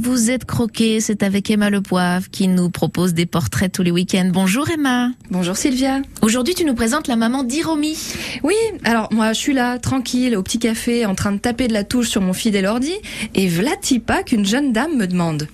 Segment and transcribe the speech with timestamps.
[0.00, 3.90] vous êtes croqué, c'est avec Emma Le Poivre qui nous propose des portraits tous les
[3.90, 4.30] week-ends.
[4.32, 5.10] Bonjour Emma.
[5.30, 6.00] Bonjour Sylvia.
[6.22, 7.98] Aujourd'hui, tu nous présentes la maman d'Iromi.
[8.42, 11.74] Oui, alors moi je suis là, tranquille, au petit café, en train de taper de
[11.74, 12.94] la touche sur mon fidèle ordi,
[13.34, 15.48] et vlati pas qu'une jeune dame me demande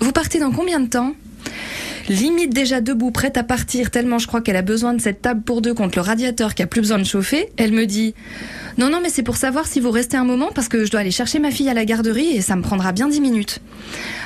[0.00, 1.14] Vous partez dans combien de temps?
[2.08, 5.42] Limite déjà debout, prête à partir, tellement je crois qu'elle a besoin de cette table
[5.42, 8.14] pour deux contre le radiateur qui a plus besoin de chauffer, elle me dit
[8.78, 11.00] Non, non, mais c'est pour savoir si vous restez un moment parce que je dois
[11.00, 13.60] aller chercher ma fille à la garderie et ça me prendra bien dix minutes.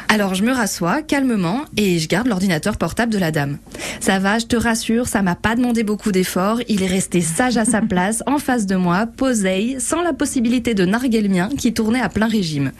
[0.08, 3.58] Alors je me rassois calmement et je garde l'ordinateur portable de la dame.
[4.00, 7.58] Ça va, je te rassure, ça m'a pas demandé beaucoup d'efforts, il est resté sage
[7.58, 11.50] à sa place, en face de moi, posé, sans la possibilité de narguer le mien
[11.56, 12.72] qui tournait à plein régime.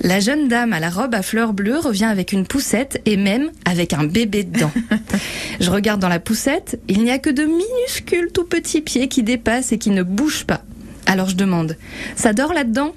[0.00, 3.50] La jeune dame à la robe à fleurs bleues revient avec une poussette et même
[3.64, 4.70] avec un bébé dedans.
[5.60, 9.24] Je regarde dans la poussette, il n'y a que de minuscules tout petits pieds qui
[9.24, 10.62] dépassent et qui ne bougent pas.
[11.06, 11.76] Alors je demande,
[12.16, 12.94] ça dort là-dedans?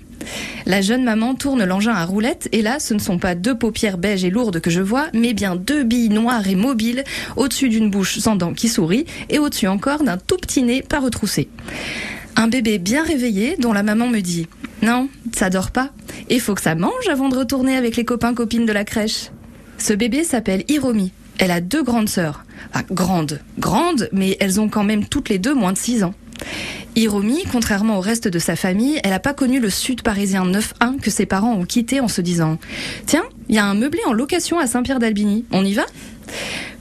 [0.68, 3.98] La jeune maman tourne l'engin à roulette et là, ce ne sont pas deux paupières
[3.98, 7.04] beiges et lourdes que je vois, mais bien deux billes noires et mobiles
[7.36, 11.00] au-dessus d'une bouche sans dents qui sourit et au-dessus encore d'un tout petit nez pas
[11.00, 11.50] retroussé.
[12.36, 14.48] Un bébé bien réveillé dont la maman me dit
[14.82, 15.92] Non, ça dort pas.
[16.30, 19.30] Il faut que ça mange avant de retourner avec les copains copines de la crèche.
[19.78, 21.12] Ce bébé s'appelle Hiromi.
[21.38, 22.44] Elle a deux grandes sœurs.
[22.74, 26.14] Enfin, grandes, grandes, mais elles ont quand même toutes les deux moins de 6 ans.
[26.96, 31.00] Hiromi, contrairement au reste de sa famille, elle n'a pas connu le sud parisien 9-1
[31.00, 32.58] que ses parents ont quitté en se disant
[33.06, 35.86] Tiens, il y a un meublé en location à Saint-Pierre d'Albigny, on y va?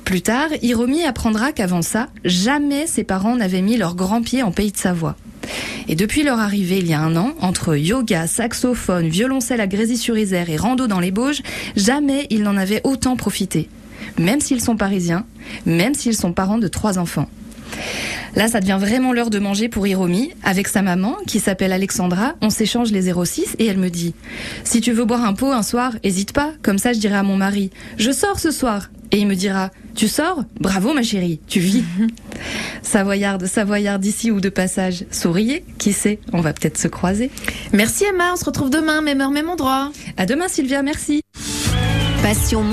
[0.05, 4.51] Plus tard, Hiromi apprendra qu'avant ça, jamais ses parents n'avaient mis leurs grands pieds en
[4.51, 5.17] pays de Savoie.
[5.91, 10.49] Et depuis leur arrivée il y a un an, entre yoga, saxophone, violoncelle à Grésy-sur-Isère
[10.49, 11.43] et rando dans les Bauges,
[11.75, 13.69] jamais ils n'en avaient autant profité.
[14.17, 15.27] Même s'ils sont parisiens,
[15.67, 17.29] même s'ils sont parents de trois enfants.
[18.37, 20.31] Là, ça devient vraiment l'heure de manger pour Hiromi.
[20.45, 24.15] Avec sa maman, qui s'appelle Alexandra, on s'échange les 06 et elle me dit
[24.63, 26.53] Si tu veux boire un pot un soir, hésite pas.
[26.63, 28.91] Comme ça, je dirai à mon mari Je sors ce soir.
[29.13, 30.45] Et il me dira Tu sors?
[30.61, 31.85] Bravo, ma chérie, tu vis.
[32.83, 37.31] Savoyarde, Savoyarde d'ici ou de passage, souriez, qui sait, on va peut-être se croiser.
[37.73, 39.91] Merci Emma, on se retrouve demain, même heure, même endroit.
[40.17, 41.23] À demain, Sylvia, merci.
[42.23, 42.63] Passion